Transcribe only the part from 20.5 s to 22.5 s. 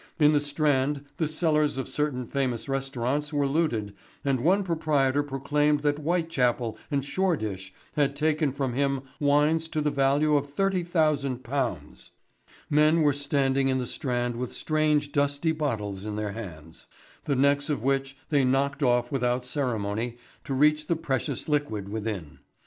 reach the precious liquid within.